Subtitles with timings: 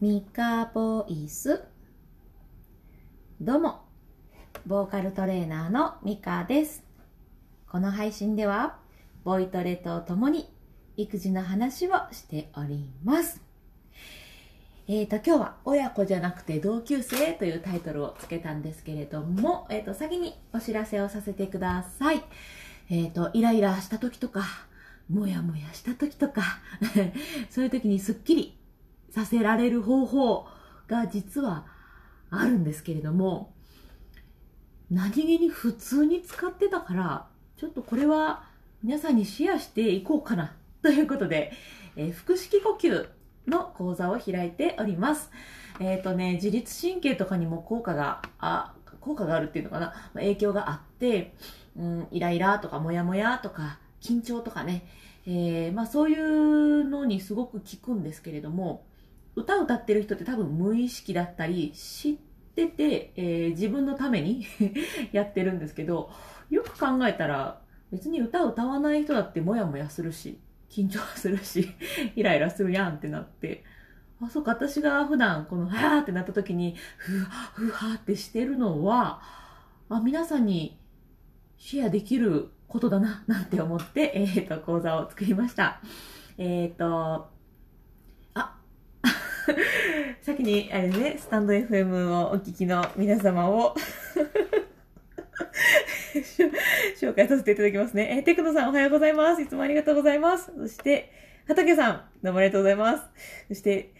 [0.00, 1.62] ミカボイス。
[3.38, 3.82] どうも
[4.64, 6.82] ボーカルトレーナーのミカです。
[7.68, 8.78] この配信では
[9.24, 10.48] ボイトレとともに
[10.96, 13.42] 育児の話をしております。
[14.88, 22.22] えーと、今日は親子じゃなくて同級生というタイトルをつけたんですけれども、えーと、先にお知らせをさせてください。
[22.88, 24.44] えっ、ー、と、イライラした時とか、
[25.10, 26.60] もやもやした時とか
[27.50, 28.59] そういう時にスッキリ
[29.10, 30.46] させられる方法
[30.86, 31.66] が実は
[32.30, 33.52] あるんですけれども、
[34.90, 38.44] 何気に普通に使ってたから、ちょっとこれは
[38.82, 40.54] 皆さんにシェアしていこうかな。
[40.82, 41.52] ということで、
[41.96, 43.08] えー、腹式呼吸
[43.46, 45.30] の講座を開いております。
[45.78, 51.34] えっ、ー、とね、自律神経とかにも効果が、あ、効果があるっていうのかな、ま影響があって、
[51.76, 54.86] うん、イライラとかモヤモヤとか緊張とかね、
[55.26, 58.84] えー、まあそういうのにすごく効くんですけれども、
[59.34, 62.16] 歌歌ってる人って多分無意識だったり知っ
[62.54, 64.46] てて、えー、自分のために
[65.12, 66.10] やってるんですけど、
[66.50, 67.60] よく考えたら
[67.92, 71.70] 別に歌歌わない人だってモヤモヤするし、緊張するし、
[72.16, 73.64] イライラするやんってなって、
[74.20, 79.22] あ、そうか、私が普段この、はーってなった時に、ふわ、ふわってしてるのは、
[79.88, 80.78] あ、皆さんに
[81.56, 85.80] シェアできることだな、なんて思って、えっ、ー、と、講座を作りました。
[86.38, 87.30] えっ、ー、と、
[90.22, 93.74] 先に、あれね、スタンド FM をお聞きの皆様を
[97.00, 98.18] 紹介させていただきますね。
[98.18, 99.42] え、テクノさんおはようございます。
[99.42, 100.52] いつもありがとうございます。
[100.56, 101.12] そして、
[101.46, 103.04] 畑さん、どうもありがとうございます。
[103.48, 103.92] そして、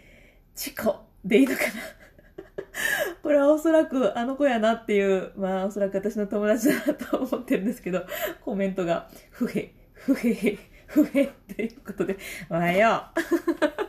[0.55, 1.69] チコでいいのかな
[3.23, 8.05] これはおそらくあの子やなっていう、まあおそらく私の友達だなと思ってるんですけど、
[8.45, 12.17] コメントが、ふへ、ふへへ、ふへっていうことで、
[12.49, 13.05] おはよ
[13.77, 13.80] う。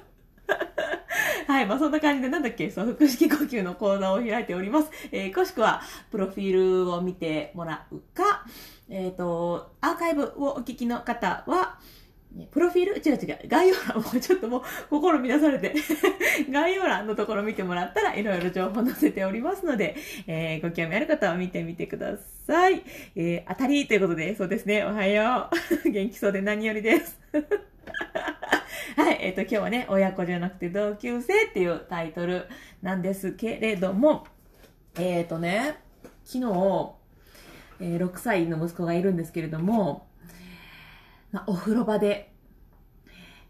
[1.51, 1.65] はい。
[1.65, 4.89] まあ、そんな感じで、なんだっけ、その腹式呼吸の講座を開いております。
[5.11, 8.45] えー、詳しくは、プロフィールを見てもらうか、
[8.89, 11.77] えっ、ー、と、アーカイブをお聞きの方は、
[12.51, 12.95] プロフィール？
[12.97, 13.49] 違う違う。
[13.49, 15.75] 概要欄もちょっともう心乱されて
[16.49, 19.97] 概要欄のところ見てもらったらいろいろ情報載せておりますので、
[20.27, 22.83] えー、ご興味ある方は見てみてください。
[23.17, 24.85] えー、当たりということで、そうですね。
[24.85, 25.49] おはよ
[25.83, 25.89] う。
[25.91, 27.19] 元気そうで何よりです。
[28.95, 29.17] はい。
[29.21, 32.47] えっ、ー、と、今日はね、親子じゃなくて同級生っていうタイトル
[32.81, 34.25] なんですけれども、
[34.95, 35.77] えっ、ー、とね、
[36.23, 37.01] 昨日、
[37.79, 40.07] えー、6歳の息子がいるんですけれども、
[41.31, 42.33] ま、お風呂場で、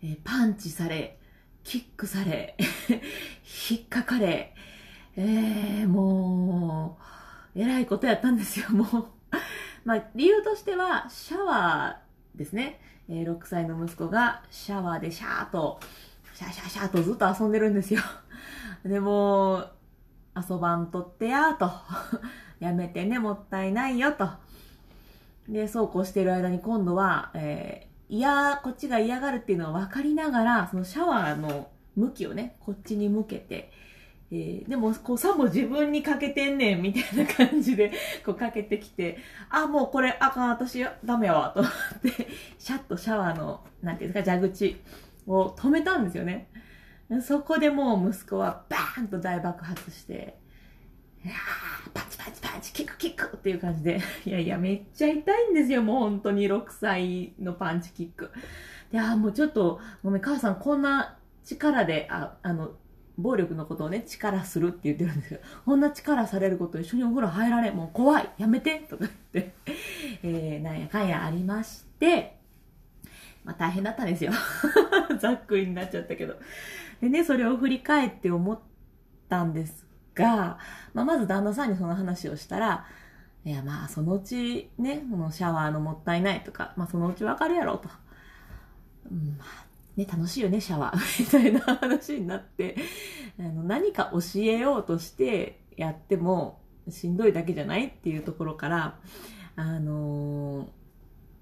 [0.03, 1.19] えー、パンチされ、
[1.63, 2.55] キックされ、
[3.69, 4.53] 引っかかれ、
[5.15, 6.97] えー、も
[7.55, 9.07] う、えらいことやったんですよ、もう。
[9.83, 12.79] まあ、理由としては、シャワーですね。
[13.09, 15.79] えー、6歳の息子がシャワーでシャーと、
[16.33, 18.01] シャーシャーシャーとずっと遊んでるんですよ。
[18.85, 19.65] でも、
[20.35, 21.71] 遊ばんとってやーと。
[22.59, 24.29] やめてね、もったいないよと。
[25.49, 33.71] で、そうこうしてる間に今度は、えー、嫌、こっちが嫌がるっていうのを分かりながら、そのシャワーの向きをね、こっちに向けて、
[34.33, 37.91] えー、でも、こう、さも自分にかけてんねん、みたいな感じで、
[38.25, 39.17] こうかけてきて、
[39.49, 41.71] あ、もうこれあかん、私、ダメやわ、と思っ
[42.01, 42.27] て、
[42.57, 44.81] シャッとシャワーの、なんていうんですか、蛇口
[45.27, 46.47] を止めたんですよね。
[47.21, 50.39] そこでもう息子はバーンと大爆発して、
[51.25, 51.33] いや
[51.93, 58.31] パチパチパチ、キックキックっていう感じで、 いやいや、めっちゃ痛いんですよ、もう本当に6歳のパンチキック。
[58.93, 62.71] いや、もうちょっと、ごめん、母さんこんな力で、あ、あの、
[63.17, 69.53] 暴力のことをね、力するって言ってるんですけど、こんな力されること一緒にお風呂入られ、もう怖い、やめてとか言って、
[70.23, 72.37] えー、なんやかんやありまして、
[73.43, 74.31] まあ大変だったんですよ。
[75.19, 76.35] ざっくりになっちゃったけど。
[77.01, 78.59] でね、それを振り返って思っ
[79.27, 80.59] たんですが、
[80.93, 82.85] まあ、まず旦那さんにその話をしたら、
[83.43, 87.89] いや、まあ、そのうちね、このシャワーのもったいないとか、まあ、そのうちわかるやろうと。
[89.09, 90.97] うん、まあ、ね、楽しいよね、シャワー。
[91.23, 92.75] みたいな話になって、
[93.39, 98.99] あの、何か教えようとしてやっても、しんどいだけじゃないっていうところから、
[99.55, 100.67] あのー、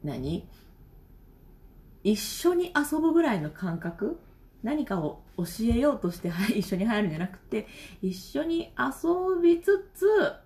[0.04, 0.48] 何？
[2.04, 4.20] 一緒に遊ぶぐらいの感覚？
[4.64, 7.68] 何かを教えようとして 一緒に入るんじゃなくて、
[8.02, 10.06] 一緒に遊びつつ、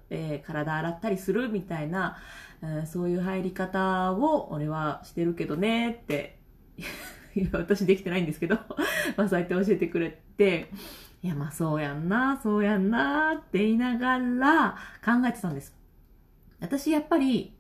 [0.10, 2.18] えー、体洗ったりするみたいな、
[2.62, 6.40] えー、そういう入り方を俺はしてるけどねって
[7.52, 8.56] 私できてないんですけど
[9.18, 10.70] まあそうやって教えてくれて、
[11.22, 15.76] いや、まあそうやんな、そうやんなって言いながら考えてたんです。
[16.60, 17.56] 私やっぱり、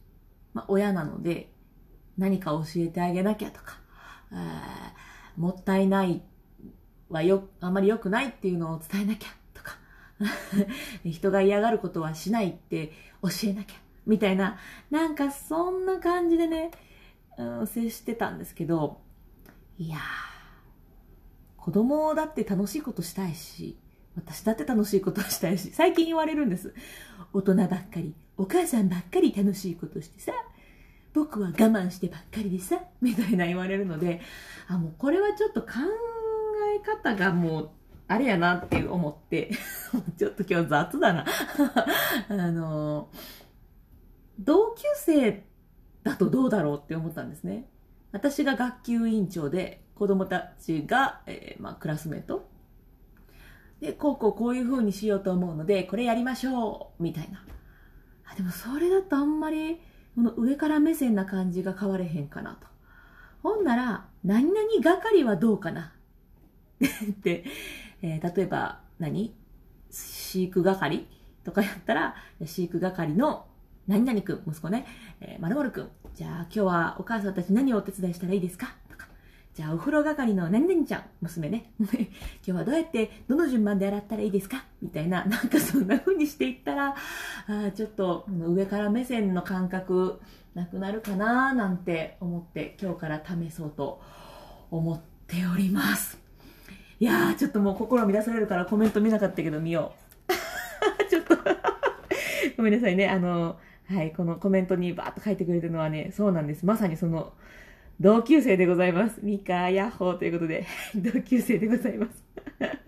[0.53, 1.51] まあ親なので、
[2.17, 3.79] 何か教えてあげなきゃとか、
[4.31, 6.21] えー、もったいない
[7.09, 9.77] はよ、あまり良くないっていうのを伝えなきゃとか、
[11.03, 12.91] 人が嫌がることはしないって
[13.21, 14.57] 教えなきゃみたいな、
[14.91, 16.71] なんかそんな感じでね、
[17.37, 19.02] うん、接してたんですけど、
[19.83, 23.77] いやー、子供だって楽しいことしたいし、
[24.15, 26.73] 私だって楽しいことしたいし、最近言われるんです。
[27.33, 30.31] 大人ばっかり、お母さんばっかり楽しいことしてさ、
[31.13, 34.21] 僕は我慢してばっかりでさ、みたいな言われるので、
[34.69, 35.67] あ、もうこれはちょっと考
[36.77, 37.69] え方がもう、
[38.07, 39.51] あれやなって思って、
[40.17, 41.25] ちょっと今日雑だな
[42.29, 43.09] あの、
[44.39, 45.43] 同級生
[46.03, 47.67] だとどうだろうって思ったんですね。
[48.13, 52.47] 私が学級委員長で、子供たちが、えー、まあ、クラスメート。
[53.81, 57.43] で、こうこうこういう風にしようと思うので、これやりましょうみたいな。
[58.25, 59.81] あでもそれだとあんまり、
[60.15, 62.67] この上から目線な感じが変われへんかなと。
[63.41, 65.93] ほんなら、何々係はどうかな？
[66.79, 67.45] って、
[68.03, 69.35] えー、例えば何、
[69.89, 71.07] 飼育係
[71.43, 72.15] とかやったら、
[72.45, 73.47] 飼育係の
[73.87, 74.85] 何々くん、息子ね、
[75.19, 75.89] えー、まるまるくん。
[76.15, 78.75] じゃあ今日はお母さんたち何をお手伝いしたらいいですか？
[78.89, 79.07] とか。
[79.55, 81.71] じゃあお風呂係の何々ちゃん、娘ね。
[81.79, 81.97] 今
[82.45, 84.63] 日はどうやって、どの順番で洗ったらいいですか？
[84.81, 86.95] みたいな、なんかそんな風にしていったら、
[87.47, 90.19] あちょっと上から目線の感覚
[90.53, 94.01] なくなるかななんて思って今日から試そうと
[94.69, 96.19] 思っております。
[96.99, 99.93] いやー、ちょっともう心乱されるからコメント見なかったけど見よ
[100.29, 100.33] う。
[101.09, 101.35] ちょっと
[102.55, 103.09] ごめんなさいね。
[103.09, 103.57] あの、
[103.89, 106.65] はい、このコメントにバーッと書いてくれてるのはね、そうなんです。
[106.65, 107.33] まさにその、
[107.99, 109.19] 同級生でございます。
[109.21, 110.65] ミカ、ヤッホーということで、
[110.95, 112.23] 同級生でございます。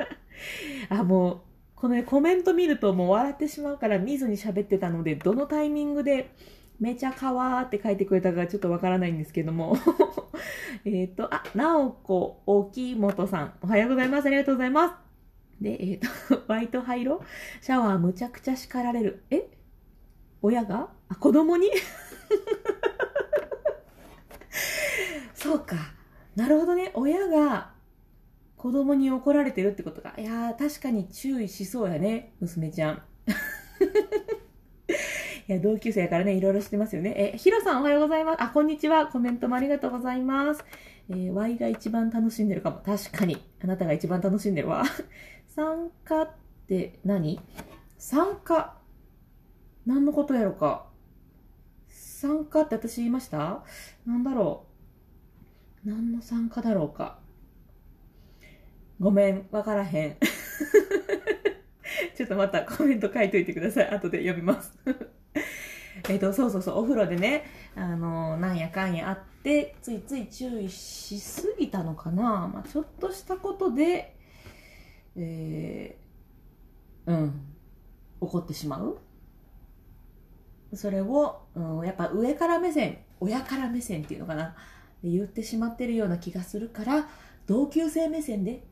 [0.89, 1.39] あ、もう、
[1.75, 6.31] この、ね、コメント見るともう笑ってしまうから見ずに喋ってたので、どのタイミングで、
[6.79, 9.77] めちゃかわーって書いてくれたかちょっとわからないんですけども。
[10.83, 14.25] えっと、あ、なおこ、おきもとさん、おはようございます。
[14.25, 14.95] ありがとうございます。
[15.63, 17.23] で、えっ、ー、と、ホワイトハイロ
[17.61, 19.23] シャワーむちゃくちゃ叱られる。
[19.29, 19.47] え？
[20.45, 20.89] 親が？
[21.09, 21.71] あ、子供に？
[25.33, 25.75] そうか。
[26.35, 26.91] なるほどね。
[26.93, 27.71] 親が
[28.55, 30.13] 子供に怒られてるってことか。
[30.19, 33.01] いやー、確かに注意しそうやね、娘ちゃん。
[35.47, 37.31] いや、同級生やからね、いろいろしてますよね。
[37.33, 38.43] え、ヒロさんおはようございます。
[38.43, 39.07] あ、こんにちは。
[39.07, 40.63] コメントもありがとうございます。
[41.09, 42.81] えー、Y が一番楽しんでるかも。
[42.85, 43.43] 確かに。
[43.63, 44.83] あなたが一番楽しんでるわ。
[45.47, 46.29] 参加っ
[46.67, 47.39] て何？
[47.97, 48.77] 参加。
[49.85, 50.87] 何のことやろか。
[51.89, 53.63] 参加って私言いました？
[54.05, 54.65] なんだろ
[55.85, 55.89] う。
[55.89, 57.19] 何の参加だろうか。
[58.99, 60.17] ごめん、わからへん。
[62.15, 63.89] ちょっとまたコメント書いといてください。
[63.89, 64.73] 後で読みます。
[66.09, 67.43] えっと、そうそうそう、お風呂でね、
[67.75, 72.23] あの、なんやかんやあって、ついつい注意しすぎたのかな。
[72.47, 74.15] まあ、ちょっとしたことで、
[75.15, 77.41] えー、うん、
[78.21, 78.97] 怒ってしまう
[80.73, 84.55] それを、うん、やっぱ上から目線、親から目線っていうのかな、
[85.03, 87.07] 言ってしまってるような気がするから、
[87.47, 88.63] 同級生目線で、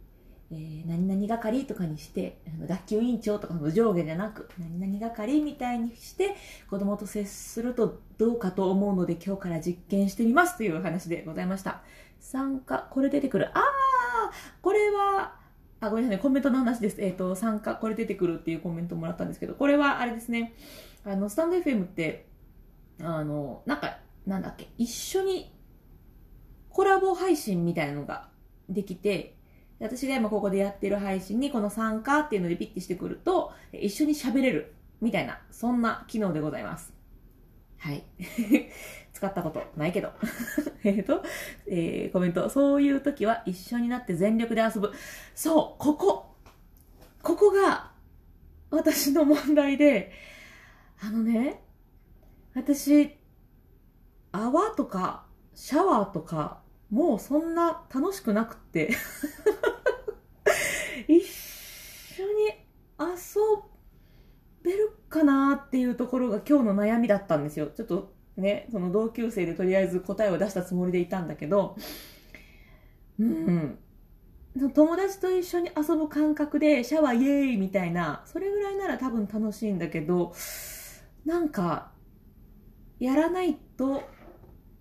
[0.51, 6.35] えー、何々係とかにして、学級委員長とかの上下じゃなく、何々係みたいにして、
[6.69, 11.81] 子供と接するとどうかと思うので、今日から実験してみますという話でございました。
[12.19, 13.49] 参加、これ出てくる。
[13.57, 13.63] あー
[14.61, 15.35] これは、
[15.79, 17.01] あ、ごめんなさい、コメントの話です。
[17.01, 20.53] えっ、ー、と、参加、これ出てくるっていうコメントもらったんですけど、これはあれですね。
[21.05, 22.27] あの、スタンド FM って、
[23.01, 25.53] あの、なんか、なんだっけ、一緒に
[26.69, 28.29] コラボ配信みたいなのが
[28.69, 29.35] できて、
[29.79, 36.93] 私が今ここでやってる配信にこの参加っていうのでピッてしてくると、一緒に喋れるみたいな、そんな機能でございます。
[37.77, 38.03] はい。
[39.11, 40.11] 使ったことないけど。
[40.85, 41.21] えっと、
[41.67, 42.49] えー、コメント。
[42.49, 44.93] そういう時は一緒になって全力で遊ぶ。
[45.35, 46.33] そう、ここ。
[47.21, 47.91] ここが
[48.69, 50.11] 私の問題で、
[51.05, 51.61] あのね、
[52.55, 53.17] 私、
[54.31, 58.89] 泡とか、シャワーとか、もうそんな楽しくなくって
[61.09, 62.29] 一緒に
[62.97, 63.41] 遊
[64.61, 67.67] べるかなっていうところが今日の悩みだったんですよ。
[67.67, 71.75] ちょっとね、その同級生でとりあえず答えを出したつもりでいたんだけど、
[73.19, 73.77] うん。
[74.73, 80.33] 友達と一緒に遊ぶ感覚でシャワーイエーイみたいな、それぐらいなら多分楽しいんだけど、
[81.25, 81.91] なんか、
[82.99, 84.03] やらないと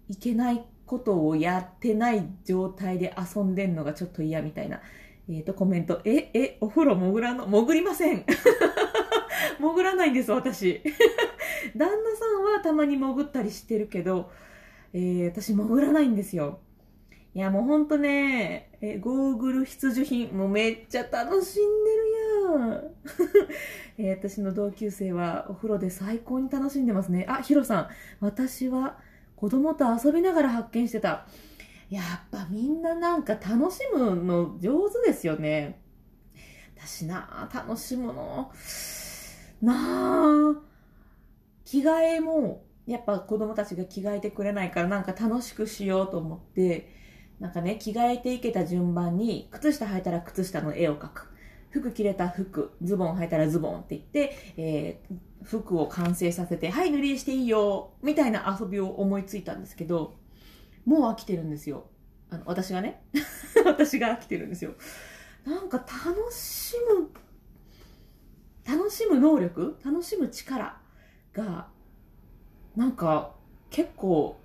[0.08, 4.80] いけないことをやってない状態で遊んでんのがちょっと嫌みたいな。
[5.28, 6.00] えっ、ー、と、コメント。
[6.04, 8.24] え、え、お風呂潜らの、潜りません。
[9.58, 10.82] 潜らないんです、私。
[11.76, 14.30] 旦那さんはたまに潜ったりしてるけど、
[14.92, 16.58] えー、私潜らないんですよ。
[17.34, 22.11] いや、もうほんとね、え、ゴーグル必需品、もうめっちゃ楽しんでる
[22.58, 22.94] ん。
[23.98, 27.26] えー私の同級生はお風呂で最高に楽しんでますね。
[27.28, 27.88] あ、ヒロさん、
[28.20, 28.98] 私は
[29.36, 31.26] 子供と遊びながら発見してた。
[31.90, 35.80] やっぱみんななんか楽しむの上手ですよね。
[36.76, 38.50] 私な、楽しむの。
[39.60, 40.60] なあ、
[41.64, 46.88] 着替えも、やっぱ子供たちが着替えてくれないからなんか楽しくしようと思って、
[47.40, 51.31] なんかね、着替えていけた順番に、靴下履いたら靴下の絵を描く。
[51.72, 60.16] 服着れた服、ズボン履いたらズボンって言って、えー服を完成させて、はい、塗り絵していいよ、みたいな遊びを思いついたんですけど、
[60.84, 61.86] もう飽きてるんですよ。
[62.30, 63.02] あの、私がね。
[63.64, 64.74] 私が飽きてるんですよ。
[65.44, 67.10] なんか楽しむ、
[68.64, 70.80] 楽しむ能力楽しむ力
[71.32, 71.68] が、
[72.76, 73.34] なんか
[73.70, 74.38] 結構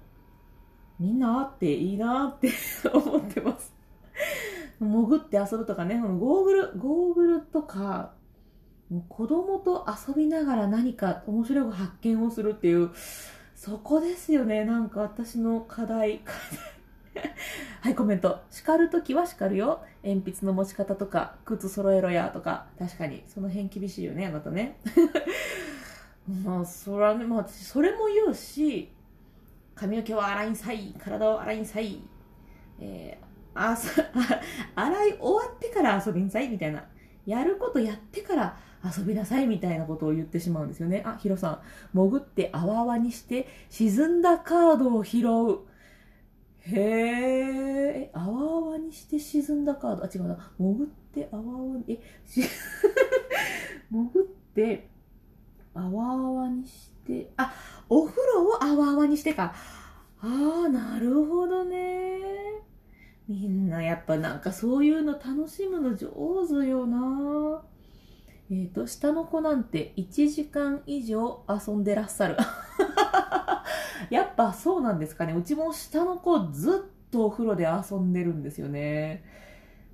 [0.99, 2.51] みんなあっていいなって
[2.91, 3.76] 思ってます。
[4.79, 8.13] 潜って遊ぶとかね、ゴーグル、ゴーグルとか、
[8.89, 12.91] もう子供と遊びながら何か面白い発見をするっていう、
[13.55, 14.65] そこですよね。
[14.65, 16.21] なんか私の課題、
[17.81, 18.41] はい、コメント。
[18.51, 19.83] 叱るときは叱るよ。
[20.03, 22.67] 鉛筆の持ち方とか、靴揃えろやとか。
[22.77, 24.79] 確かに、その辺厳しいよね、あなたね。
[26.45, 28.91] まあ、そらね、まあ私、それも言うし、
[29.73, 32.01] 髪の毛は洗いんさい、体を洗いんさい、
[32.79, 33.26] えー
[33.57, 34.41] あさあ
[34.83, 36.85] 洗い終わってから遊びんさいみたいな。
[37.25, 38.57] やることやってから
[38.97, 41.03] 遊びなさいみたいなことを言ってしまうんですよね。
[41.05, 41.59] あ、ヒロさん。
[41.93, 45.59] 潜って泡々にして沈んだカードを拾う。
[46.59, 50.03] へーえ、泡々にして沈んだカード。
[50.03, 50.51] あ、違うな。
[50.57, 52.41] 潜って泡々に、え、し、
[53.91, 54.89] 潜って
[55.73, 57.53] 泡々にして、あ、
[57.89, 59.53] お風呂を泡々にしてか。
[60.19, 62.19] ああ、なるほどね。
[63.27, 66.07] みんなやっぱなんかそういうの楽しむの上
[66.47, 67.61] 手よな。
[68.49, 72.37] えっ、と、下の子なんて1時間以上遊んでらっしゃる。
[74.09, 75.33] やっぱそうなんですかね。
[75.33, 79.25] うちも下の子ずっとお風呂で遊んでるんですよね。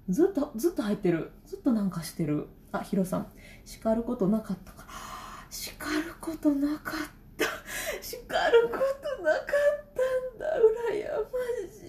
[0.10, 1.32] ずっと、ずっと入ってる。
[1.48, 2.48] ずっとなんかしてる。
[2.72, 3.28] あ、ヒロさん。
[3.66, 4.86] 叱ることなかったか。
[5.50, 6.96] 叱ることなかっ
[7.38, 7.46] た。
[8.02, 8.78] 叱るこ
[9.18, 9.44] となかっ
[9.96, 10.48] たんだ。
[10.48, 11.83] 羨ましい。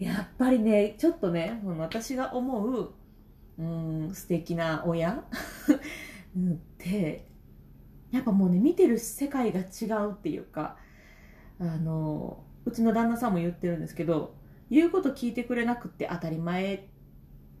[0.00, 2.94] やっぱりね、ちょっとね、この私が思う、
[3.58, 5.22] うん、素敵な親っ
[6.78, 7.28] て、
[8.10, 10.78] やっぱもうね、見てる世界が違うっていうか、
[11.60, 14.34] あの、うちの旦那さんも言ってるんですけど、
[14.70, 16.80] 言うこと聞いてくれなくて当たり前っ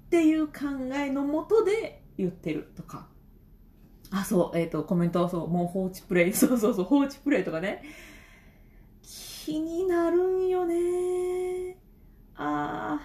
[0.08, 0.52] ていう考
[0.94, 3.06] えのもとで言ってるとか。
[4.10, 7.82] あ、そう、えっ、と、コメントは、そう、もう放置プレイ、そうそうそう、放置プレイとかね。
[9.02, 11.29] 気になるんよね。
[12.42, 12.98] あ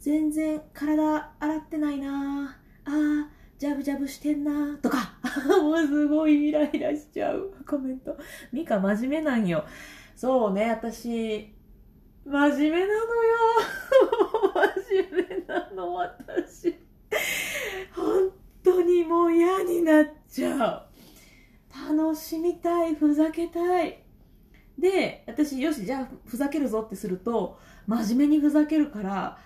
[0.00, 2.58] ー、全然体洗ってないな。
[2.84, 3.24] あー、
[3.58, 4.76] ジャブジャブしてんな。
[4.76, 5.14] とか、
[5.62, 7.54] もうすごいイライラしちゃう。
[7.66, 8.14] コメント。
[8.52, 9.64] ミカ真面目なんよ。
[10.14, 11.54] そうね、私、
[12.26, 13.36] 真面目なのよ。
[14.84, 16.76] 真面目なの、私。
[17.94, 18.30] 本
[18.62, 20.86] 当にもう嫌になっちゃう。
[21.88, 24.02] 楽しみたい、ふざけたい。
[24.78, 29.38] で、私、よし、じゃあ、ふざけるぞってすると、真面目にふざけるから、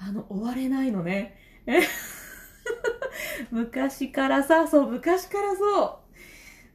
[0.00, 1.36] あの、終われないのね。
[3.50, 6.08] 昔からさ、そう、昔からそう。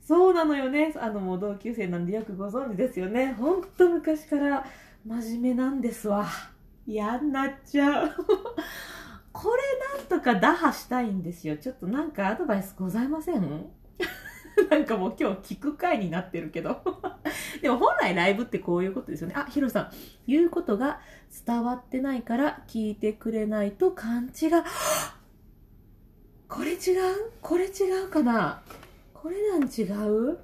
[0.05, 0.93] そうなのよね。
[0.99, 3.33] あの、もう同級生なんでよくご存知ですよね。
[3.33, 4.65] ほんと昔から
[5.05, 6.25] 真面目なんですわ。
[6.85, 8.11] 嫌になっちゃう。
[9.31, 11.57] これなんとか打破したいんですよ。
[11.57, 13.65] ちょっとなんかアドバイスございません？
[14.69, 16.81] なんかもう今日聞く回になってるけど。
[17.61, 19.33] でも本来ライブってこういうことですよね。
[19.35, 19.91] あ、ヒロさん。
[20.27, 20.99] 言うことが
[21.45, 24.49] 伝わってないから聞いてくれないと勘違い。
[26.47, 27.31] これ違う？
[27.41, 28.61] これ違うかな？
[29.13, 30.39] これなん違う？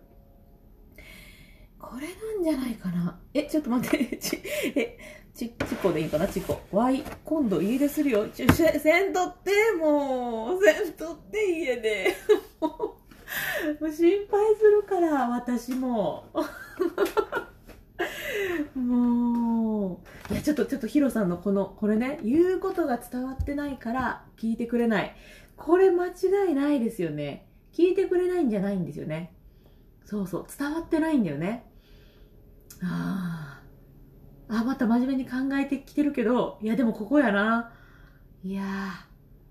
[1.77, 3.19] これなんじゃないかな？
[3.33, 4.17] え、ちょっと待って。
[4.17, 4.41] ち、
[4.75, 4.97] え、
[5.33, 6.27] ち、チコでいいかな？
[6.27, 6.59] チコ。
[6.71, 8.27] わい、今度家出するよ。
[8.29, 10.63] ちょ、せんとって、もう。
[10.63, 12.15] せんとって家で。
[13.79, 16.25] もう、心配するから、私も。
[18.75, 20.33] もう。
[20.33, 25.15] いや、ちょっと、ちょっとヒロさんのこの、これね、言うことが伝わってないから聞いてくれない。
[25.57, 27.47] これ間違いないですよね。
[27.73, 29.33] 聞いてくれないんじゃないんですよね。
[30.05, 31.65] そうそう、伝わってないんだよね。
[32.81, 33.59] あ
[34.49, 34.59] あ。
[34.61, 37.71] あ、また真面目に考えてきてるけど、いや、でもここやな。
[38.43, 38.63] いや、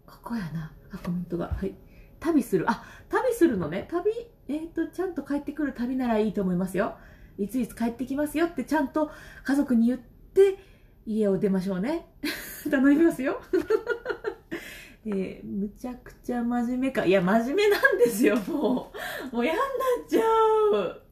[0.07, 0.73] ここやな。
[0.91, 1.49] あ、コメントが。
[1.49, 1.75] はい。
[2.21, 2.65] 旅する。
[2.69, 3.87] あ、旅するのね。
[3.91, 4.11] 旅、
[4.49, 6.97] えっ、と、ちゃんと帰ってくる旅ならいいと思いますよ。
[7.39, 9.11] いついつ帰ってきますよってちゃんと
[9.45, 10.59] 家族に言って、
[11.07, 12.07] 家を出ましょうね。
[12.71, 13.41] 頼みますよ。
[15.07, 17.07] え、むちゃくちゃ真面目か。
[17.07, 18.93] いや、真面目なんですよ、も
[19.33, 19.37] う。
[19.37, 19.65] もう嫌にな
[20.05, 20.25] っちゃ
[20.77, 21.03] う。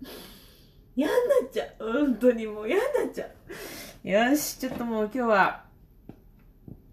[0.97, 1.93] 嫌になっちゃう。
[1.93, 4.09] 本当にもう嫌になっちゃう。
[4.09, 5.65] よし、ちょっともう今日は、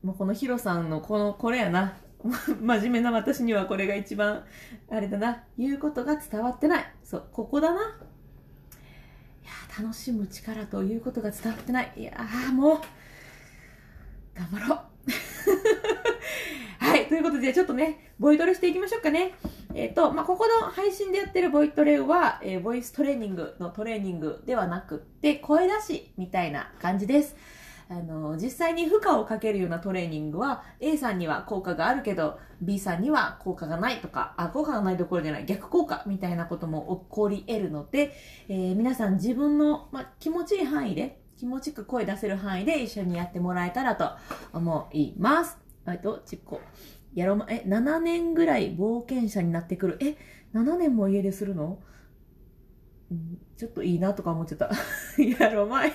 [0.04, 1.98] もうこのヒロさんのこの、これやな。
[2.62, 4.44] 真面目な私にはこれが一番、
[4.90, 5.44] あれだな。
[5.58, 6.94] 言うことが伝わってない。
[7.04, 7.82] そう、ここだな。
[7.82, 7.84] い
[9.46, 11.94] や、楽しむ力ということが伝わってない。
[11.98, 12.14] いや
[12.54, 12.80] もう、
[14.34, 14.80] 頑張ろう。
[16.80, 17.08] はい。
[17.08, 19.34] ということで、ちょっとね、ボイトレしていきましょうかね。
[19.74, 27.36] えっ、ー、と、まあ、ここの配信でやってるボイトレは、えー、ボイストレーニングのトレーニングではなくって、声出しみたいな感じです。
[27.94, 38.14] あの、実際に負荷をかけるようなトレーニングは、A さんには効果があるけど、B さんには効果がないとか、あ、効果がないどころじゃない、逆効果みたいなことも起こり得るので、
[38.50, 44.10] えー、皆さん自分の、ま、気持ちいい範囲で、気持ちよく声出せる範囲で一緒にやってもらえたらと
[44.54, 45.58] 思います。
[45.88, 46.62] えっと、ちっこ。
[47.14, 49.98] やろま、え、7年ぐらい冒険者になってくる。
[50.02, 50.16] え、
[50.54, 51.80] 7年も家でするの？
[53.58, 54.70] ちょっといいなとか思っちゃった。
[55.22, 55.94] やろまい。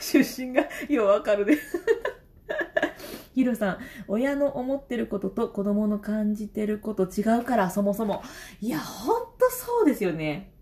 [0.00, 1.58] 出身がようわかるで。
[3.34, 8.22] ヒロさん、親の思ってることと子供の感じてること違うから、そもそも。
[8.60, 10.52] いや、ほんとそうですよね。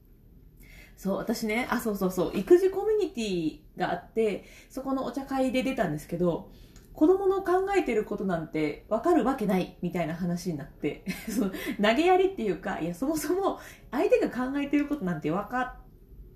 [0.97, 6.51] そう、私ね、あ、そうそうそう、育児コミュニティがあって、そこのお茶会で出たんですけど、
[6.95, 13.59] 子供の考えてることなんて分かるわけないみたいな話になって その投げやりっていうか、いや、そもそも
[13.91, 15.81] 相手が考えてることなんて分か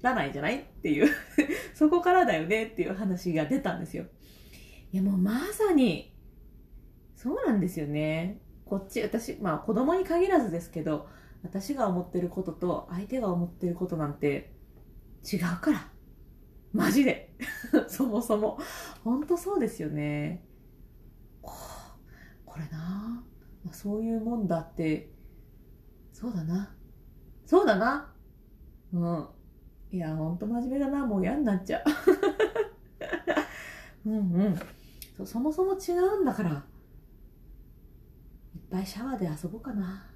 [0.03, 1.09] らないじゃないっていう
[1.75, 4.07] そこからだよねっていう話が出たんですよ。
[4.93, 6.15] いや、もうまさに、
[7.15, 8.41] そうなんですよね。
[8.65, 11.09] こっち、私、まあ子供に限らずですけど、
[11.43, 14.53] 私が思ってることと相手が思ってることなんて
[15.31, 15.96] 違うから。
[16.77, 17.35] マジで。
[17.89, 18.59] そもそも。
[19.03, 20.45] ほんとそうですよね。
[21.43, 23.23] これな
[23.73, 25.11] そういうもんだって、
[26.13, 26.75] そうだな。
[27.45, 28.13] そうだな。
[28.93, 29.29] うん。
[29.91, 31.07] いや、ほんと真面目だな。
[31.07, 31.83] もう嫌になっちゃ
[34.05, 34.09] う。
[34.09, 34.57] うんうん
[35.17, 35.27] そ。
[35.27, 36.51] そもそも違うんだから。
[38.55, 40.11] いっぱいシャワーで遊ぼうかな。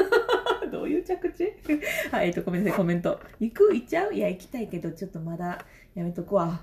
[0.72, 1.52] どういう着地？
[2.10, 3.20] はい、えっと、ごめんなさい、コメント。
[3.38, 3.74] 行く？
[3.74, 4.14] 行っちゃう？
[4.14, 5.64] いや、行きたいけど、ちょっとまだ
[5.96, 6.60] やめとくわ。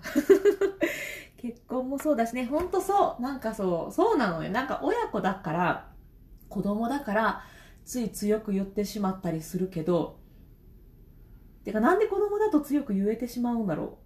[1.38, 3.22] 結婚もそうだしね、ほんとそう。
[3.22, 4.52] なんかそう、そうなのよ。
[4.52, 5.92] なんか親子だから、
[6.48, 7.42] 子供だから、
[7.84, 10.20] つい強く言ってしまったりするけど、
[11.66, 13.98] てかなんで子供だと強く言えてしまうんだろ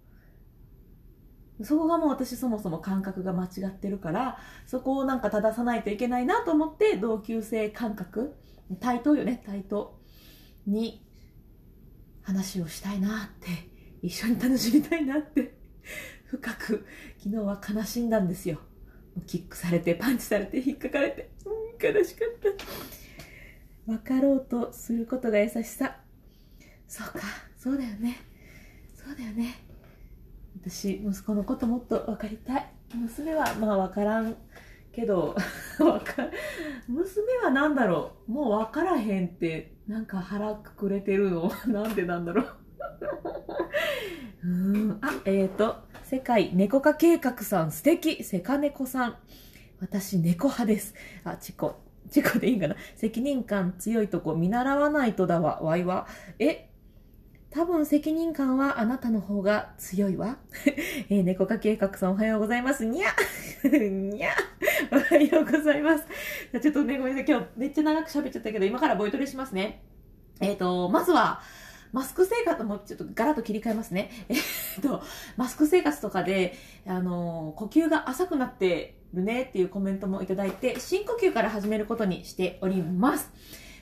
[1.60, 1.64] う。
[1.64, 8.34] そこがもう私そもそも感覚が間違ってるから、そこをなんか正さないといけないなと思って、同級生感覚
[8.80, 10.00] 対等よね、対等
[10.66, 11.04] に
[12.22, 15.54] 話をしたいなって、一緒に楽しみたいなって、
[16.26, 16.86] 深く
[17.18, 18.60] 昨日は悲しんだんですよ。
[19.26, 22.28] キックされて、パンチされて、引っかかれて、うん、悲しかっ
[23.86, 23.92] た。
[23.92, 25.96] 分かろうとすることが優しさ。
[26.86, 27.20] そうか、
[27.56, 28.18] そうだよね。
[28.94, 29.54] そうだよね。
[30.60, 32.72] 私、息子のこともっと分かりたい。
[32.94, 34.36] 娘はまあ分からん
[34.92, 35.36] けど、
[36.88, 42.57] 娘は何だろうもう分からへんって、なんか腹くくれてるのなんでなんだろう
[45.00, 49.16] あ、えっ、ー、と、世界猫化計画さん素敵セカネコさん。
[49.80, 50.94] 私猫派です。
[51.24, 51.80] あ、チコ。
[52.10, 56.06] チコでいいかな責任感強いとこ見習わないとだわ、わいは。
[56.38, 56.68] え、
[57.50, 60.38] 多分責任感はあなたの方が強いわ。
[61.08, 62.84] えー、猫化計画さんおはようございます。
[62.84, 63.10] にゃ
[63.68, 64.30] にゃ
[64.92, 66.04] おはようございます。
[66.60, 67.34] ちょっとね、ごめんなさい。
[67.34, 69.82] 今日めっちゃ長く喋っちゃったけど、今からボイトレしますね。
[70.40, 71.40] えっ、ー、と、まずは、
[71.92, 74.10] マスク生活もちょっとガラッと切り替えますね。
[74.28, 74.36] えっ
[74.82, 75.02] と、
[75.36, 76.54] マスク生活とかで、
[76.86, 83.32] あの、呼吸が浅くなってるねっていうコメントもいただいて、深呼吸から始めることにしております。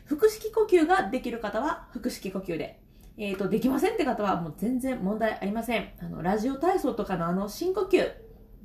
[0.08, 2.80] 腹式呼吸ができる方は腹式呼吸で。
[3.18, 5.88] えっ、ー、と、できませんって方はもう全然問題ありません。
[6.00, 8.12] あの、ラジオ体操とかのあの、深呼吸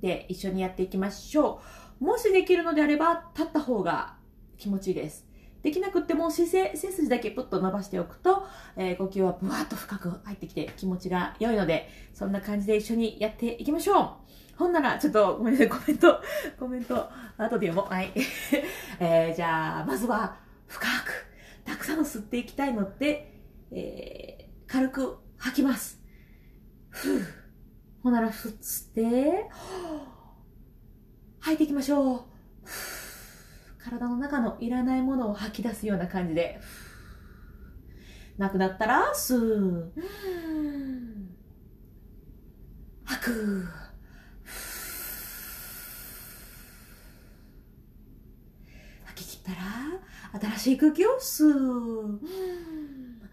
[0.01, 1.61] で一緒にやっていきましょ
[2.01, 2.03] う。
[2.03, 4.17] もしできるのであれば、立った方が
[4.57, 5.30] 気持ちいいです。
[5.63, 8.45] できなくっても姿勢、背筋だけプッと伸ばしておくと、
[8.75, 14.09] えー、呼吸はブワーッと深く入ってきて気持ちが良いので、そんな感じで一緒にやっていきましょう。
[14.57, 16.21] ほんなら、ちょっとごめんなさい、コメント、
[16.59, 17.93] コメント、後で読もう。
[17.93, 18.11] はい。
[18.99, 21.27] えー、じゃあ、まずは、深く、
[21.65, 23.33] たくさん吸っていきたいので、
[23.71, 25.99] えー軽く吐きます。
[26.89, 27.21] ふう。
[28.03, 29.49] ほんなら、ふっつって、
[31.41, 32.21] 吐いていきましょう。
[33.83, 36.59] 体の中のいらないものを吐き出すような感じで、
[38.37, 39.91] なくなったら、すう、
[43.03, 43.65] 吐く、
[49.05, 52.19] 吐き切ったら、新しい空気を吸う。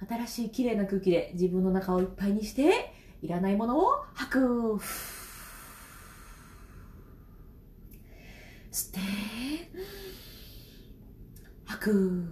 [0.09, 4.39] 新しい綺麗な空気で自分の中をいっぱいにして、いらないものを吐く。
[8.71, 9.01] 吸って、
[11.69, 12.25] 吐く。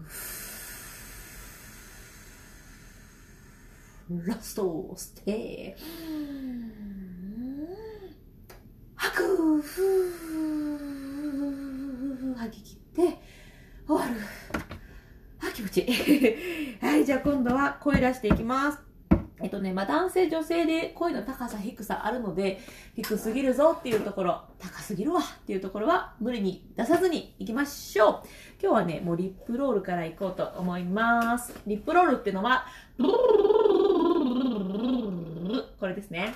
[4.24, 5.76] ラスト、吸って、
[8.94, 9.62] 吐く。
[12.38, 13.18] 吐き切って、
[13.86, 14.20] 終わる。
[15.40, 16.78] あ、気持ちいい。
[16.80, 18.78] はい、じゃあ今度は声出していきます。
[19.42, 22.58] えっとね、まあ、男性、女性で声の高さ、低さあるので、
[22.94, 28.28] 低すぎるぞっていうところ、高すぎるわっていうところは無理に出さずに行きましょう。
[28.62, 31.52] 今日はね、もうリップロールから行こうと思います。
[31.66, 32.66] リップロールっていうのは、
[35.80, 36.34] これですね。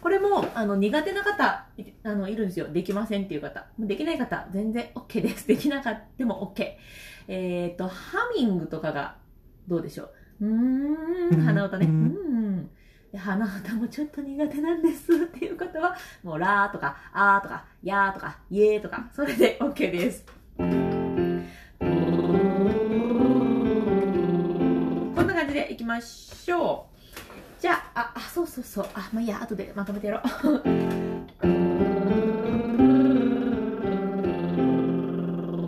[0.00, 1.66] これも、あの、苦手な方、
[2.04, 2.68] あの、いるんですよ。
[2.68, 3.66] できませんっていう方。
[3.78, 5.46] できない方、全然 OK です。
[5.46, 6.64] できなかったも OK。
[7.28, 9.18] えっ、ー、と、ハミングとかが、
[9.68, 10.04] どうでしょ
[10.40, 10.46] う？
[10.46, 11.84] うーん、鼻歌ね。
[11.84, 12.70] うん。
[13.18, 20.24] 鼻歌もちょっと苦手なんですっていう方は、もう、ラーとか、あーとか、やーとか、イエーとか、それで OK です。
[20.56, 21.46] こん
[25.26, 26.98] な感じでいきましょう。
[27.60, 28.86] じゃあ、あ、そうそうそう。
[28.94, 30.22] あ、まあいいや、後でまとめてやろう。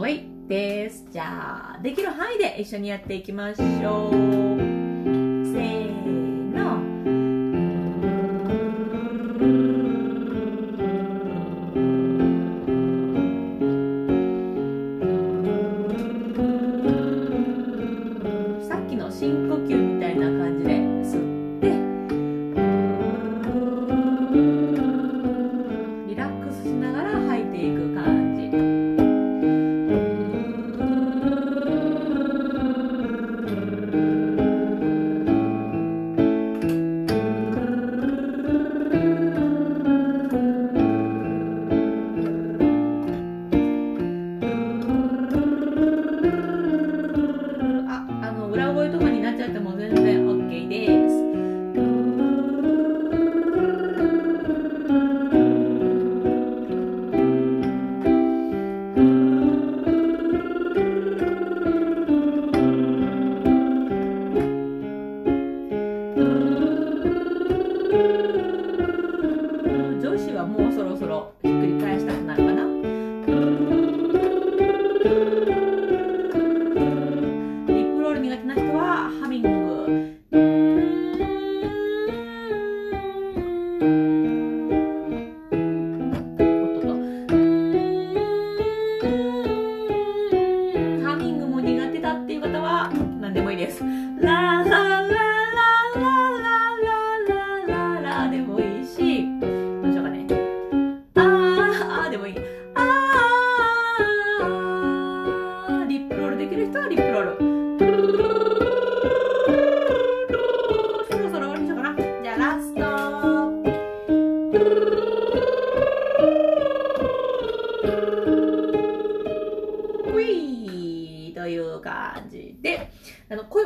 [0.00, 1.06] はい、です。
[1.10, 4.10] じゃあ、できる範囲で一緒にやっていきましょ
[4.78, 4.81] う。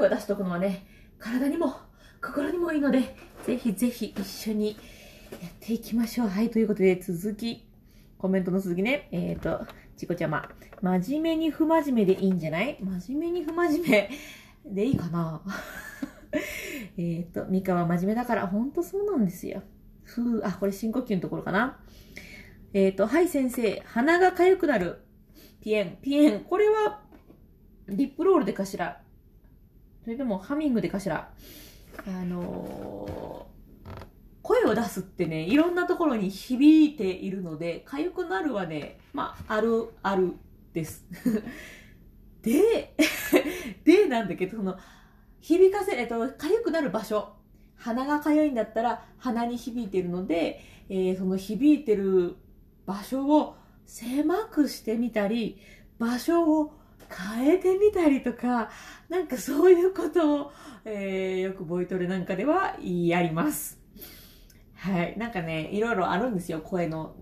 [0.06, 0.86] 声出しておくのはね、
[1.18, 1.74] 体にも
[2.22, 4.76] 心にもいいのでぜひ一緒に
[5.32, 6.28] やっていきましょう。
[6.28, 7.66] はい、ということで続き、
[8.18, 9.08] コメントの続きね。
[9.10, 9.66] えっ、ー、と、
[9.96, 10.48] ちこちゃま。
[10.80, 12.78] 真面目に不真面目でいいんじゃない？
[12.80, 14.10] 真面目に不真面目
[14.74, 15.42] でいいかな？
[16.96, 19.62] えっと、ミカは真面目だから、ほんとそうなんですよ。
[20.04, 21.80] ふう、あ、これ深呼吸のところかな。
[22.72, 25.00] えっ、ー、と、はい先生、鼻が痒くなる。
[25.60, 26.40] ピエン、ピエン。
[26.40, 27.00] これは、
[27.88, 29.00] リップロールでかしら？
[30.06, 31.28] それでもハミングでかしら
[32.06, 33.56] あのー
[34.40, 40.34] 声を出すってね、いろんなところに響いているので、痒くなるはね、まあ、ある、ある
[40.72, 41.04] です。
[42.42, 42.94] で、
[43.82, 44.78] で、なんだけど、その、
[45.40, 47.32] 響かせ、えっと、痒くなる場所。
[47.74, 52.36] 鼻が痒いんだったら、鼻に響いているので、えー、その響いてる
[52.86, 55.58] 場所を狭くしてみたり、
[55.98, 56.75] 場所を
[57.10, 58.70] 変えてみたりとか、
[59.08, 60.52] なんかそういうことを、
[60.84, 63.80] えー、よくボイトレなんかではやります。
[64.74, 65.18] はい。
[65.18, 66.60] なんかね、いろいろあるんですよ。
[66.60, 67.16] 声の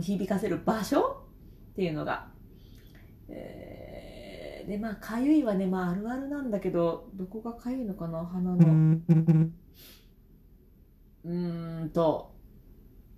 [0.00, 1.24] 響かせる場所
[1.72, 2.28] っていうのが。
[3.28, 8.98] えー、で、まあ、かゆいはね、まあ、あるあるなんだけど、どこがかゆいのかな鼻の。
[11.24, 12.34] うーんと、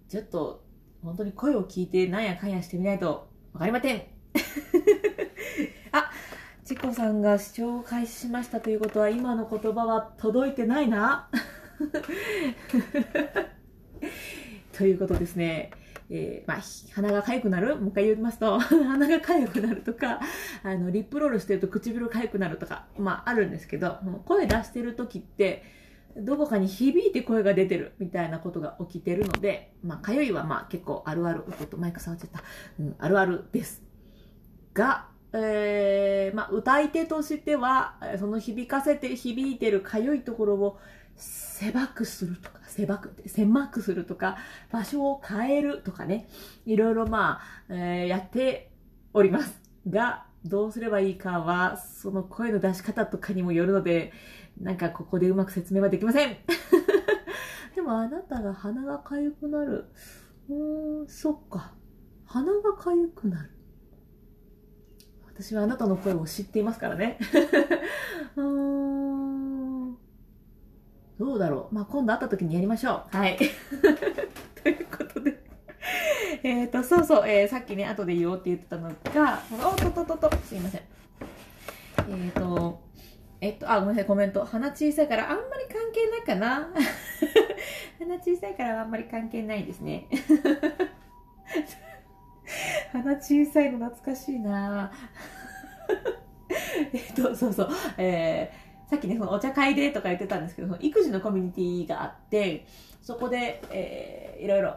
[0.08, 0.64] ちょっと、
[1.02, 4.02] 本当に声を聞いてなんやかんやしてみないとわかりません。
[5.98, 6.10] あ、
[6.64, 11.28] チコさんが視聴を開始しましたということは、今の言葉は届いてないな
[14.76, 15.70] ということですね。
[16.10, 16.60] えー、まあ、
[16.94, 17.76] 鼻が痒くなる？
[17.76, 20.20] もう一回言いますと、 鼻が痒くなるとか、
[20.62, 25.64] あの、リップロールしてると唇痒くなるとか、まあ、あるんですけど、声出してる時って、
[26.16, 32.42] どこかに響いて声が出てるみたいなことが起きてるので、まあ、痒いはまあ結構あるある、ちょっとマイク触っちゃった、
[32.80, 33.82] うん、あるあるです。
[34.72, 40.78] が、えー、まあ、歌い手としては、その響かせて、響いてる痒いところを
[41.16, 44.36] 狭くするとか、狭く、狭くするとか、
[44.70, 46.28] 場所を変えるとかね、
[46.64, 48.70] いろいろまあ、えー、やって
[49.12, 49.60] おります。
[49.88, 54.12] が、どうすればいいかは、その声の出し方とかにもよるので、
[54.60, 56.36] なんかここでうまく説明はできません。
[57.74, 59.86] でもあなたが鼻が痒くなる。
[60.48, 61.74] うーん、そっか。
[62.24, 63.50] 鼻が痒くなる。
[65.38, 67.18] 私はあなたの声を知っていますからね。
[68.36, 69.96] うーん。
[71.18, 71.74] どうだろう。
[71.74, 73.16] まあ、今度会った時にやりましょう。
[73.16, 73.36] はい。
[74.62, 75.42] ということで。
[76.42, 80.80] えっと、そうそう、えー、さっきね、後で言おうって言ってたのが、おっとっとっとっと、すいません。
[80.80, 80.82] え
[82.04, 82.80] っ、ー、と、
[83.42, 84.44] えっと、あ、ごめんなさい、コメント。
[84.44, 86.68] 鼻小さいからあんまり関係ないかな
[87.98, 90.06] 鼻小さいからあんまり関係ないですね。
[93.02, 94.92] 鼻小さいの懐かしいな。
[96.92, 97.68] えっと、そうそう。
[97.98, 102.66] えーさっきね、そのお茶会でとか言ってたんですけど、育児のコミュニティがあって、
[103.02, 104.76] そこで、えー、いろいろ、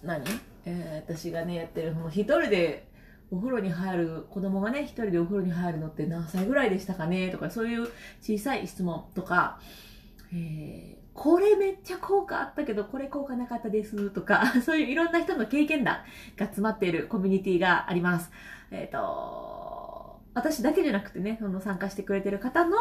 [0.00, 0.22] 何？
[0.64, 2.88] えー、私がね、やってる、もう一人で
[3.32, 7.30] お風呂に入る、子供がね、一人でお風呂に入るのって何歳ぐらいでしたかね？
[7.30, 7.88] とか、そういう
[8.20, 9.58] 小さい質問とか、
[10.32, 15.96] えー、これめっちゃ効果あったけど、これ効果なかったですとか、 そういういろんな人の経験談
[16.36, 18.30] が詰まっているコミュニティがあります。
[18.70, 22.76] えっ、ー、と、私だけじゃなくてね、その参加してくれてる方の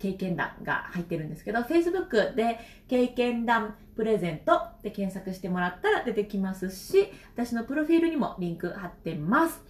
[0.00, 9.62] 経験談が入ってるんですけど、Facebook で経験談プレゼントで検索してもらったら出てきますし、私のプロフィールにもリンク貼ってます。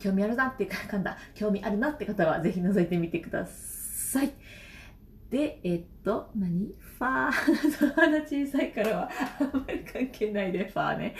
[0.00, 4.32] 興味あるなってかんだ、興味あるなって方はぜひ覗いてみてください。
[5.34, 6.68] で、えっと、何？
[6.78, 7.94] ファー。
[7.96, 11.16] 鼻小さいからはあんまり関係ないで、ファーね。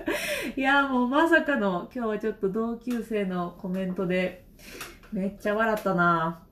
[0.54, 4.44] いや、もうまさかの、今日はちょっと同級生のコメントで、
[5.12, 6.42] めっちゃ笑ったな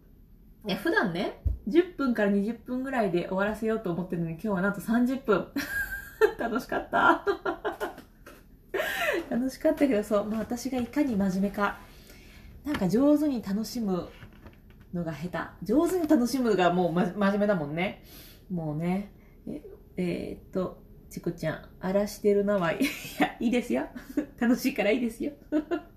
[0.64, 5.48] ね、普段ね、10分から20分ぐらいで終わらせようと思ってるのに、今日はなんと30分。
[6.40, 7.26] 楽しかった。
[9.28, 11.76] 楽しかったけど、そう、まあ私がいかに真面目か。
[12.64, 14.08] なんか上手に楽しむ
[14.92, 15.66] のが下手。
[15.66, 18.02] 上手に楽しむのがもう、ま、真面目だもんね。
[18.50, 19.12] もうね。
[19.46, 19.62] え、
[19.96, 22.80] えー、っと、チコちゃん、荒らしてるなは、 い
[23.18, 23.88] や、いいですよ。
[24.38, 25.32] 楽しいからいいですよ。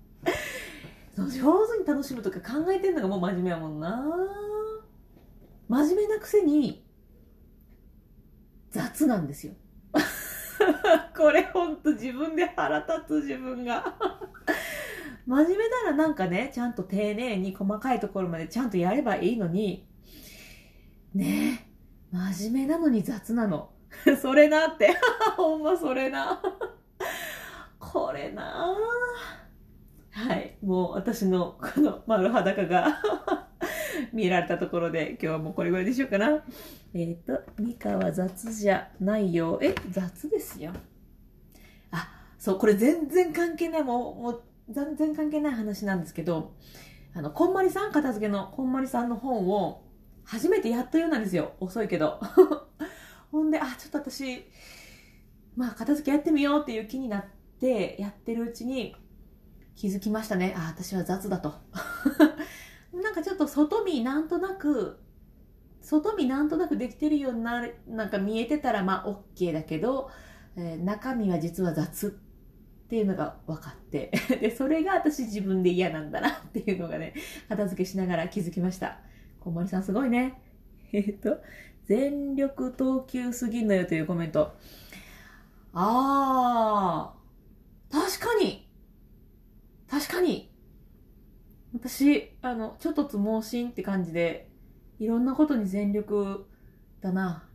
[1.16, 4.04] 上手に楽しむとか考えてんのがもう真面目やもんな
[5.68, 6.84] 真面目なくせに
[8.70, 9.54] 雑なんですよ
[11.16, 13.96] これほんと自分で腹立つ自分が
[15.26, 19.86] 真面目ならなんかねちゃんと丁寧に細かいところまでちゃんとやればいいのに
[21.14, 21.66] ね
[22.12, 23.70] え真面目なのに雑なの
[24.20, 24.96] それなって
[25.36, 26.40] ほんまそれな
[27.78, 28.76] これな
[30.16, 30.56] はい。
[30.62, 33.02] もう私のこの丸裸が
[34.14, 36.28] 見られたところで今日はもうこれぐらいでしょうかな。
[36.28, 39.58] えっ、ー、と、ミカは雑じゃないよ。
[39.62, 40.72] え、雑ですよ。
[41.90, 42.08] あ、
[42.38, 46.54] そう、これ全然関係ない、もう、もう全然関係ない話なんですけど、
[47.14, 49.82] あの、こんまりさん、片付けのこんまりさんの本を
[50.24, 51.52] 初めてやっと読んだんですよ。
[51.60, 52.20] 遅いけど。
[53.30, 54.44] ほんで、あ、ちょっと私、
[55.56, 57.24] まあ、片付けやってみようっていう気になっ
[57.60, 58.94] てやってるうちに、
[59.76, 60.54] 気づきましたね。
[60.56, 61.54] あ、私は雑だと。
[62.92, 64.98] なんかちょっと外見なんとなく、
[65.80, 70.10] 外見なんとなくできてるようになる、なんか見えてたらまあ OK だけど、
[70.56, 72.18] えー、中身は実は雑
[72.86, 77.14] っていうのが分かって、 で、それが私自分で嫌なんだなっていうのがね、
[77.48, 79.00] 片付けしながら気づきました。
[79.40, 80.40] 小森さんすごいね。
[80.92, 81.42] えっ、と、
[81.84, 84.56] 全力投球すぎんのよというコメント。
[85.72, 88.70] あー、確かに
[89.88, 90.52] 確かに
[91.74, 94.48] 私、あの、ちょっとつ盲信って感じで、
[94.98, 96.46] いろんなことに全力
[97.00, 97.48] だな。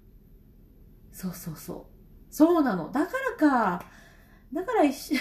[1.12, 1.86] そうそうそう。
[2.30, 2.92] そうなの。
[2.92, 3.86] だからか。
[4.54, 5.20] だから一緒、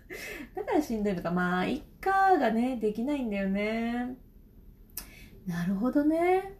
[0.54, 1.30] だからしんどいのか。
[1.30, 4.16] まあ、いっかがね、できないんだよね。
[5.46, 6.52] なるほどね。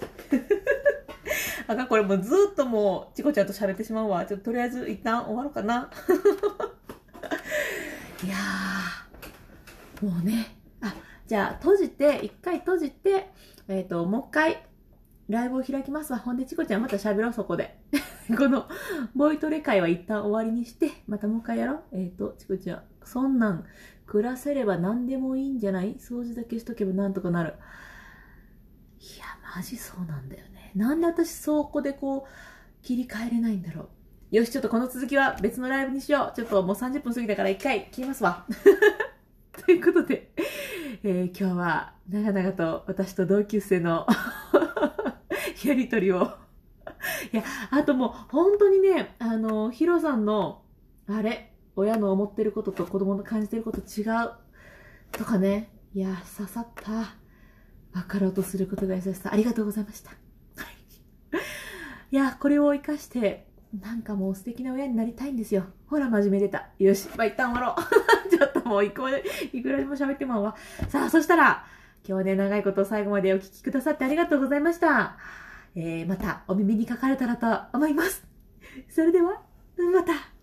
[1.66, 4.24] あかこれもうずっともう、チコちゃんと喋ってしまうわ。
[4.24, 5.90] ちょっととりあえず一旦終わろうかな。
[8.24, 10.06] いやー。
[10.06, 10.94] もうね、あ、
[11.26, 13.30] じゃあ、閉じて、一回閉じて、
[13.68, 14.64] えっ、と、もう一回、
[15.30, 16.18] ライブを開きますわ。
[16.18, 17.78] ほんで、チコちゃんまた喋ろう、そこで。
[18.36, 18.68] この、
[19.14, 21.82] ボイトレ会は一旦終わりにして、またもう一回やろう。
[21.92, 23.64] えっ、と、チコちゃん、そんなん、
[24.06, 25.94] 暮らせれば何でもいいんじゃない？
[25.96, 27.54] 掃除だけしとけばなんとかなる。
[28.98, 29.24] いや、
[29.56, 30.72] マジそうなんだよね。
[30.74, 33.88] なんで私そこでこう、切り替えれないんだろ
[34.32, 34.36] う。
[34.36, 36.36] よし、ちょっとこの続きは別のライブにしよう。
[36.36, 38.46] ちょっともう30分過ぎたから一回切りますわ。
[39.64, 40.32] ということで、
[41.02, 44.06] えー、今日は長々と私と同級生の
[45.64, 46.22] やりとりを
[47.32, 50.62] いや、あともう本当にね、あの、ヒロさんの、
[51.06, 54.32] あれ、親の思ってることと子供の感じてること違う
[55.12, 57.16] とかね、いや、刺さった。
[57.92, 59.30] 分かろうとすることが優しさ。
[59.32, 60.12] ありがとうございました。
[62.12, 63.46] いや、これを活かして、
[63.80, 65.66] なんかもう素敵な親になりたいんですよ。
[65.86, 66.70] ほら、真面目出た。
[66.80, 67.84] よし、まあ、一旦終わろ
[68.28, 68.30] う。
[68.36, 69.02] ちょっともういく
[69.52, 70.56] いくらでも喋ってまうわ。
[70.88, 71.64] さあ、そしたら、
[72.04, 75.16] 今日はね、長いこと最後までお聞きくださってありがとうございました。
[75.74, 78.26] えー、またお耳にかかれたらと思います。
[78.88, 79.42] それでは、
[79.92, 80.39] また。